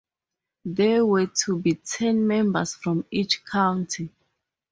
There 0.65 1.05
were 1.05 1.27
to 1.45 1.59
be 1.59 1.75
ten 1.75 2.25
members 2.25 2.73
from 2.73 3.05
each 3.11 3.45
County. 3.45 4.09